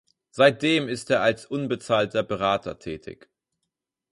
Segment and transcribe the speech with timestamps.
[0.31, 3.29] Seitdem ist er als unbezahlter Berater tätig.